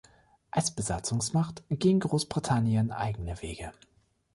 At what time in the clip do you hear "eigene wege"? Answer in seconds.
2.91-3.71